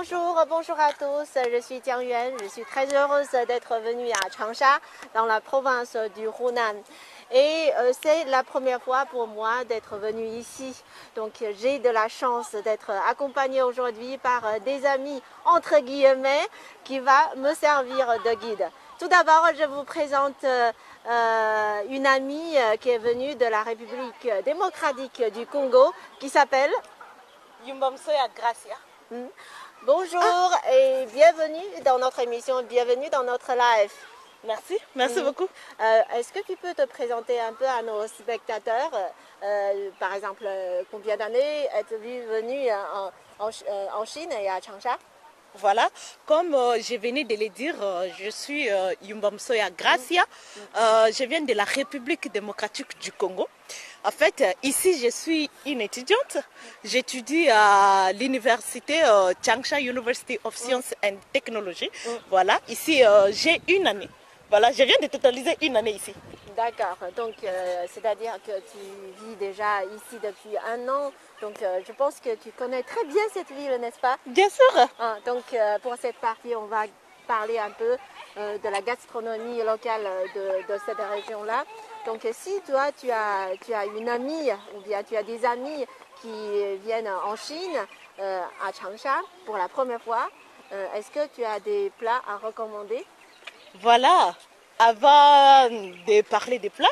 [0.00, 1.28] Bonjour, bonjour à tous.
[1.52, 2.32] Je suis Jiang Yuan.
[2.40, 4.78] Je suis très heureuse d'être venue à Changsha,
[5.12, 6.76] dans la province du Hunan.
[7.32, 10.72] Et euh, c'est la première fois pour moi d'être venue ici.
[11.16, 16.46] Donc j'ai de la chance d'être accompagnée aujourd'hui par euh, des amis, entre guillemets,
[16.84, 18.70] qui va me servir de guide.
[19.00, 25.24] Tout d'abord, je vous présente euh, une amie qui est venue de la République démocratique
[25.34, 26.70] du Congo, qui s'appelle
[27.66, 28.76] Yumbamsoya Gracia.
[29.10, 29.26] Hmm.
[29.82, 33.92] Bonjour et bienvenue dans notre émission, bienvenue dans notre live.
[34.44, 35.24] Merci, merci Mm.
[35.24, 35.48] beaucoup.
[35.80, 38.90] Euh, Est-ce que tu peux te présenter un peu à nos spectateurs
[39.42, 43.64] Euh, Par exemple, euh, combien d'années êtes-vous venu en, en Ch-
[43.94, 44.98] en Chine et à Changsha?
[45.54, 45.88] Voilà,
[46.26, 50.24] comme euh, je venais de le dire, euh, je suis euh, Yumbamsoya Gracia.
[50.76, 53.48] Euh, je viens de la République démocratique du Congo.
[54.04, 56.38] En fait, ici, je suis une étudiante.
[56.84, 59.00] J'étudie à l'université
[59.44, 61.90] Changsha University of Science and Technology.
[62.30, 64.08] Voilà, ici, j'ai une année.
[64.48, 66.14] Voilà, je viens de totaliser une année ici.
[66.58, 68.78] D'accord, donc euh, c'est-à-dire que tu
[69.22, 73.22] vis déjà ici depuis un an, donc euh, je pense que tu connais très bien
[73.32, 74.16] cette ville, n'est-ce pas?
[74.26, 74.88] Bien sûr.
[74.98, 76.82] Ah, donc euh, pour cette partie, on va
[77.28, 77.96] parler un peu
[78.36, 80.02] de la gastronomie locale
[80.34, 81.64] de, de cette région-là.
[82.06, 85.86] Donc si toi, tu as, tu as une amie ou bien tu as des amis
[86.20, 87.78] qui viennent en Chine,
[88.18, 90.28] à Changsha, pour la première fois,
[90.94, 93.04] est-ce que tu as des plats à recommander?
[93.80, 94.34] Voilà,
[94.78, 96.88] avant de parler des plats,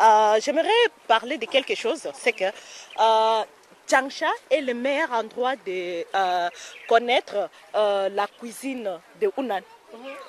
[0.00, 0.68] euh, j'aimerais
[1.06, 2.08] parler de quelque chose.
[2.14, 3.42] C'est que euh,
[3.90, 6.48] Changsha est le meilleur endroit de euh,
[6.88, 9.60] connaître euh, la cuisine de Hunan.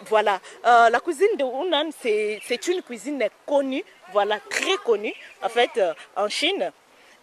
[0.08, 5.80] Voilà, Euh, la cuisine de Hunan, c'est une cuisine connue, voilà, très connue, en fait,
[6.18, 6.72] en Chine.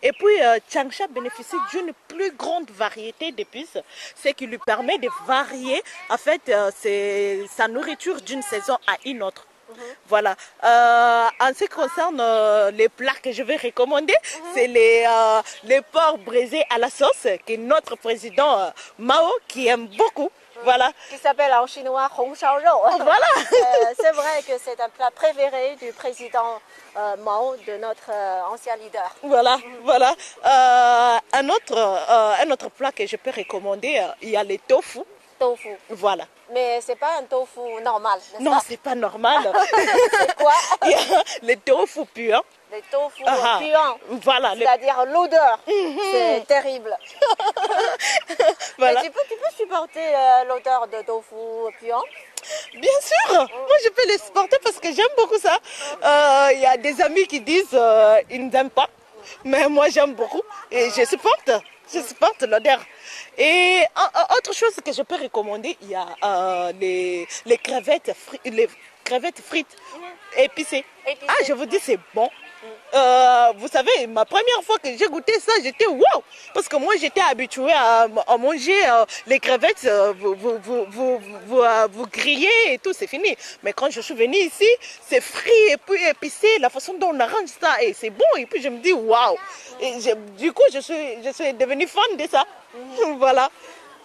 [0.02, 3.78] Et puis, euh, Changsha bénéficie d'une plus grande variété d'épices,
[4.22, 8.96] ce qui lui permet de varier, en fait, euh, c'est sa nourriture d'une saison à
[9.04, 9.46] une autre.
[10.08, 10.36] Voilà.
[10.64, 14.14] Euh, en ce qui concerne euh, les plats que je vais recommander,
[14.54, 19.68] c'est les, euh, les porcs braisés à la sauce que notre président euh, Mao qui
[19.68, 20.30] aime beaucoup.
[20.64, 20.92] Voilà.
[21.08, 22.98] Qui s'appelle en chinois Hong Shao Rou.
[22.98, 23.26] Voilà.
[23.60, 26.60] Euh, c'est vrai que c'est un plat préféré du président
[26.96, 29.14] euh, Mao, de notre euh, ancien leader.
[29.22, 30.14] Voilà, voilà.
[31.32, 35.00] Un, autre, un autre plat que je peux recommander, il y a les tofu.
[35.38, 35.76] Tofu.
[35.88, 36.24] Voilà.
[36.52, 39.52] Mais c'est pas un tofu normal, n'est-ce Non, c'est pas normal.
[40.18, 40.52] C'est quoi?
[41.42, 42.44] Les tofu purs.
[42.72, 43.58] Les tofu Ah, ah.
[43.60, 43.98] puants.
[44.22, 44.54] Voilà.
[44.54, 45.58] les- C'est-à-dire l'odeur.
[45.66, 46.96] C'est terrible.
[48.78, 49.02] voilà.
[49.02, 51.34] Tu peux, tu peux supporter euh, l'odeur de tofu
[51.80, 52.02] puant
[52.74, 55.58] Bien sûr, moi je peux les supporter parce que j'aime beaucoup ça.
[56.02, 58.88] Euh, Il y a des amis qui disent euh, ils n'aiment pas,
[59.44, 61.50] mais moi j'aime beaucoup et je supporte,
[61.92, 62.80] je supporte l'odeur.
[63.36, 66.06] Et euh, autre chose que je peux recommander, il y a
[66.80, 68.68] les, les crevettes frites, les
[69.04, 69.76] crevettes frites
[70.36, 70.84] épicées.
[71.06, 71.26] Épicées.
[71.28, 72.30] Ah, je vous dis c'est bon.
[72.92, 76.24] Euh, vous savez, ma première fois que j'ai goûté ça, j'étais wow!
[76.52, 78.08] Parce que moi, j'étais habituée à,
[78.38, 80.58] manger euh, les crevettes, euh, vous, vous,
[80.88, 82.06] vous, vous,
[82.70, 83.36] et tout, c'est fini.
[83.62, 84.68] Mais quand je suis venue ici,
[85.06, 88.24] c'est frit et puis épicé, la façon dont on arrange ça, et c'est bon.
[88.38, 88.92] Et puis je me dis
[90.00, 92.44] je- du coup, je suis, je suis devenue fan de ça.
[93.18, 93.50] voilà.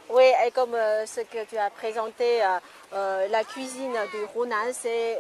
[0.10, 2.60] Oui, et comme euh, ce que tu as présenté, euh,
[2.94, 5.20] euh, la cuisine du Hunan, c'est,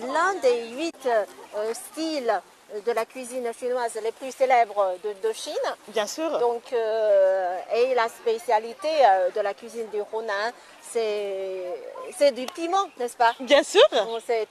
[0.00, 2.42] l'un des huit euh, styles
[2.86, 5.52] de la cuisine chinoise les plus célèbres de, de Chine.
[5.88, 6.38] Bien sûr.
[6.38, 11.64] Donc, euh, et la spécialité euh, de la cuisine du Hunan, c'est,
[12.18, 13.34] c'est du piment, n'est-ce pas?
[13.40, 13.82] Bien sûr.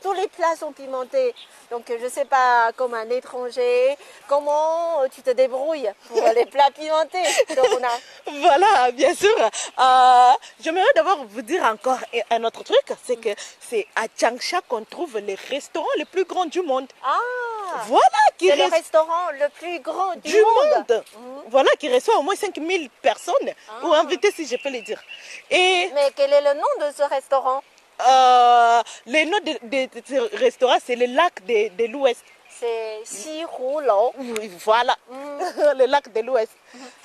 [0.01, 1.33] Tous les plats sont pimentés.
[1.69, 3.95] Donc, je ne sais pas, comme un étranger,
[4.27, 8.41] comment tu te débrouilles pour les plats pimentés de Hunan?
[8.41, 9.35] Voilà, bien sûr.
[9.79, 11.99] Euh, J'aimerais d'abord vous dire encore
[12.29, 13.29] un autre truc, c'est que
[13.59, 16.87] c'est à Changsha qu'on trouve les restaurants les plus grands du monde.
[17.03, 17.17] Ah
[17.87, 20.85] Voilà, qui C'est le restaurant le plus grand du, du monde.
[20.89, 21.03] monde.
[21.47, 23.51] Voilà, qui reçoit au moins 5000 personnes,
[23.83, 25.01] ou invités si je peux le dire.
[25.49, 27.61] Et Mais quel est le nom de ce restaurant?
[28.07, 32.23] euh, le nom de, de- de ce restaurant, c'est le lac de, de l'Ouest.
[32.59, 34.11] C'est Lou.
[34.17, 34.95] Oui, Voilà,
[35.75, 36.51] le lac de l'Ouest.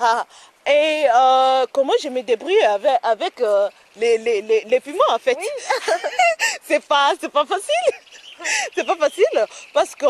[0.01, 0.25] Ah.
[0.67, 5.19] Et euh, comment je me débrouille avec, avec euh, les, les, les, les piments en
[5.19, 5.39] fait?
[6.63, 7.95] C'est pas, c'est pas facile.
[8.75, 10.07] C'est pas facile parce que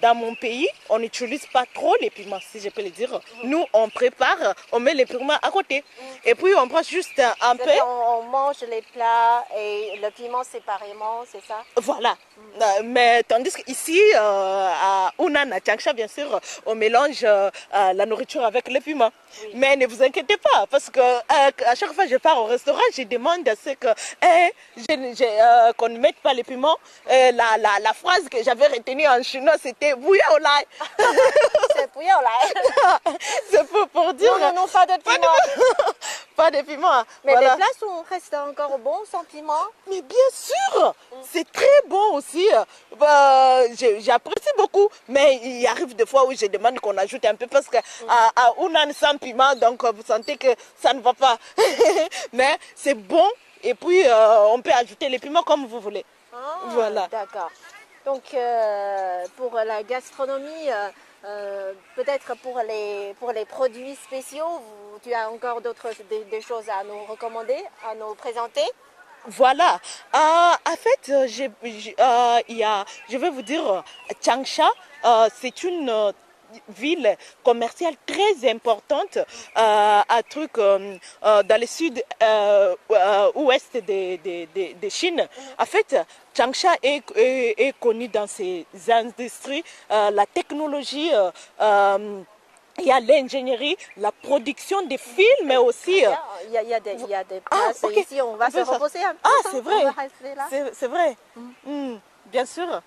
[0.00, 3.20] dans mon pays, on n'utilise pas trop les piments, si je peux le dire.
[3.44, 5.84] Nous, on prépare, on met les piments à côté.
[6.24, 7.70] Et puis, on prend juste un peu.
[7.86, 11.64] On, mange les plats et le piment séparément, c'est ça?
[11.76, 12.16] Voilà,
[12.84, 18.06] Mais tandis qu'ici, euh, à Unan, à Changsha, bien sûr, on mélange euh, euh, la
[18.06, 19.10] nourriture avec le piment.
[19.54, 22.44] Mais ne vous inquiétez pas, parce que euh, à chaque fois que je pars au
[22.44, 23.88] restaurant, je demande à ce que
[24.22, 24.52] eh,
[24.90, 26.76] euh, qu'on ne mette pas les piments.
[27.10, 30.66] Euh, la, la, la phrase que j'avais retenue en chinois, c'était bouillon au lait.
[31.76, 33.00] C'est là.
[33.50, 34.32] C'est pour, pour dire.
[34.38, 35.26] Non, non, non, pas de Pas piment.
[35.26, 35.94] de,
[36.40, 37.02] pas de piment.
[37.24, 37.50] Mais Voilà.
[37.50, 39.64] les plats sont restent encore bons sans piment.
[39.88, 40.94] Mais bien sûr,
[41.30, 42.46] c'est très bon aussi.
[42.98, 43.62] Bah,
[44.06, 47.66] J'apprécie beaucoup, mais il arrive des fois où je demande qu'on ajoute un peu parce
[47.66, 47.76] que
[48.08, 50.48] à, à Hunan sans piment, donc vous sentez que
[50.82, 51.36] ça ne va pas.
[52.32, 53.28] mais c'est bon
[53.62, 56.04] et puis euh, on peut ajouter les piments comme vous voulez.
[56.32, 56.36] Ah,
[56.68, 57.06] Voilà.
[57.10, 57.50] D'accord.
[58.06, 60.88] Donc euh, pour la gastronomie, euh,
[61.24, 64.62] euh, peut-être pour les, pour les produits spéciaux,
[65.02, 67.58] tu as encore d'autres des, choses à nous recommander,
[67.88, 68.64] à nous présenter?
[69.26, 69.78] Voilà.
[70.14, 73.84] Euh, en fait, euh, il y a, je vais vous dire,
[74.24, 74.68] Changsha,
[75.34, 76.12] c'est une
[76.68, 79.22] ville commerciale très importante euh,
[79.56, 82.02] à truc euh, euh, dans le sud
[83.34, 85.26] ouest de, de, de, de Chine.
[85.58, 85.96] En fait,
[86.36, 91.10] Changsha est, est, est connu dans ses industries, la technologie.
[92.78, 95.98] il y a l'ingénierie, la production des films aussi.
[96.46, 97.96] Il y a, il y a des, il y a des Ah, places ok.
[97.96, 99.18] ici, on va On se reposer un peu.
[99.24, 100.70] Ah, hein, c'est vrai.
[100.72, 101.16] C'est vrai.
[101.64, 102.80] Mm, bien sûr.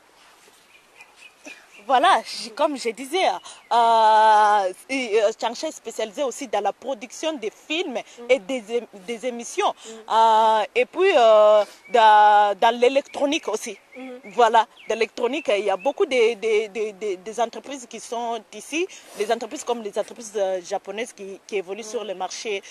[1.86, 2.22] Voilà,
[2.56, 7.98] comme je disais, euh, euh, Changsha est spécialisé aussi dans la production des films
[8.30, 9.74] et des, ém- des émissions.
[10.10, 13.78] Euh, et puis, euh, dans, l'électronique aussi.
[14.26, 18.88] Voilà, l'électronique, il y a beaucoup de, entreprises qui sont ici,
[19.18, 20.34] des entreprises comme les entreprises
[20.68, 22.64] japonaises qui, évoluent sur le marché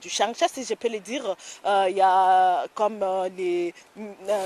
[0.00, 1.34] du Changsha, si je peux le dire.
[1.88, 3.72] Il y a comme euh, les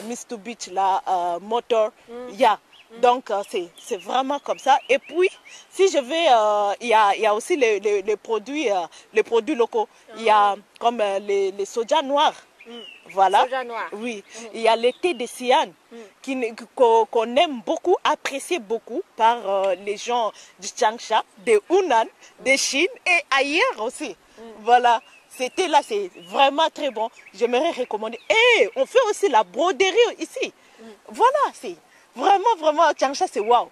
[0.08, 1.90] Mitsubishi, là, euh, Motor,
[2.30, 2.58] il y a.
[3.00, 3.42] Donc, euh,
[3.78, 4.78] c'est vraiment comme ça.
[4.88, 5.30] Et puis,
[5.70, 8.70] si je vais, euh, il y, a, il y a aussi les, les- les produits,
[8.70, 8.80] euh,
[9.14, 9.88] les produits locaux.
[10.16, 12.34] Il y a comme euh, les, les sojas noirs.
[13.10, 13.42] Voilà.
[13.44, 13.88] Soja noir.
[13.92, 14.22] Oui.
[14.54, 15.68] Il y a le thé de Sian
[16.20, 19.38] qui ne- qu'on aime beaucoup, apprécié beaucoup par
[19.84, 20.30] les gens
[20.60, 22.06] du Changsha, de Hunan,
[22.44, 24.14] de Chine et ailleurs aussi.
[24.60, 25.00] Voilà.
[25.28, 27.08] C'était là, c'est vraiment très bon.
[27.34, 28.20] J'aimerais recommander.
[28.28, 30.52] Et on fait aussi la broderie ici.
[31.08, 31.74] Voilà, c'est
[32.16, 33.68] vraiment, vraiment, Changsha, c'est waouh.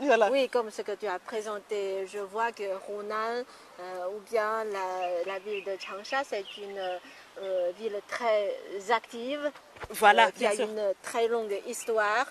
[0.00, 0.30] Voilà.
[0.30, 3.44] Oui, comme ce que tu as présenté, je vois que Hunan
[3.80, 6.78] euh, ou bien la, la ville de Changsha, c'est une
[7.42, 8.54] euh, ville très
[8.90, 9.50] active,
[9.90, 10.64] Voilà, euh, qui a sûr.
[10.66, 12.24] une très longue histoire.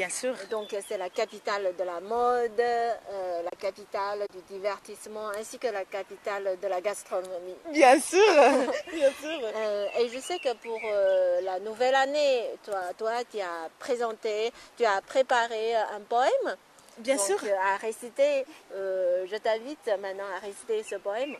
[0.00, 0.34] Bien sûr.
[0.50, 5.84] Donc c'est la capitale de la mode, euh, la capitale du divertissement ainsi que la
[5.84, 7.58] capitale de la gastronomie.
[7.70, 8.32] Bien sûr.
[8.94, 9.40] Bien sûr.
[9.54, 14.50] Euh, et je sais que pour euh, la nouvelle année, toi, toi, tu as présenté,
[14.78, 16.56] tu as préparé un poème.
[16.96, 17.40] Bien Donc, sûr.
[17.62, 21.36] à réciter, je t'invite maintenant à réciter ce poème.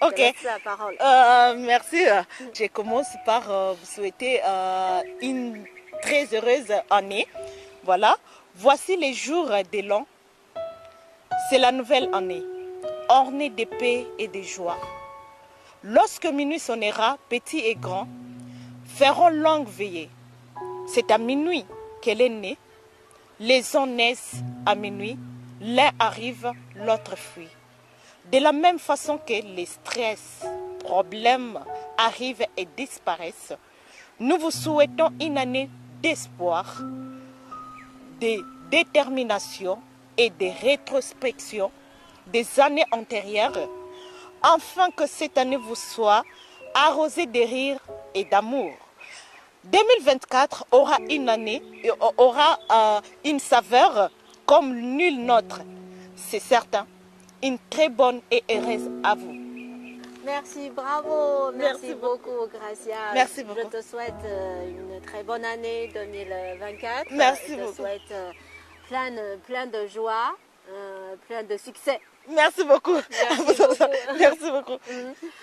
[0.00, 0.34] Je Ok.
[0.44, 0.96] la parole.
[1.58, 2.06] Merci.
[2.54, 4.40] Je commence par vous souhaiter
[5.20, 5.66] une
[6.02, 7.26] très heureuse année.
[7.84, 8.16] Voilà.
[8.54, 10.06] Voici les jours de l'an.
[11.48, 12.42] C'est la nouvelle année,
[13.08, 14.76] ornée de paix et de joie.
[15.84, 18.08] Lorsque minuit sonnera, petits et grands
[18.84, 20.10] feront longue veillée.
[20.88, 21.64] C'est à minuit
[22.02, 22.58] qu'elle est née.
[23.38, 25.16] Les uns naissent à minuit,
[25.60, 27.48] l'un arrive, l'autre fuit.
[28.32, 30.44] De la même façon que les stress,
[30.80, 31.60] problèmes
[31.96, 33.54] arrivent et disparaissent,
[34.18, 35.70] nous vous souhaitons une année
[36.02, 36.82] d'espoir,
[38.20, 39.78] de détermination
[40.16, 41.70] et de rétrospection
[42.26, 43.68] des années antérieures,
[44.42, 46.22] afin que cette année vous soit
[46.74, 47.78] arrosée de rire
[48.14, 48.72] et d'amour.
[49.64, 54.10] 2024 aura une année, et aura euh, une saveur
[54.46, 55.60] comme nulle nôtre.
[56.16, 56.86] C'est certain.
[57.42, 59.47] Une très bonne et heureuse à vous.
[60.24, 61.52] Merci, bravo.
[61.52, 63.12] Merci, Merci beaucoup, Gracia.
[63.14, 63.60] Merci beaucoup.
[63.72, 67.06] Je te souhaite euh, une très bonne année 2024.
[67.12, 67.74] Merci Je te beaucoup.
[67.74, 68.30] souhaite euh,
[68.88, 70.36] plein, de- plein de joie,
[70.70, 72.00] euh, plein de succès.
[72.28, 72.96] Merci beaucoup.
[73.10, 73.84] Merci beaucoup.
[74.18, 74.78] Merci beaucoup.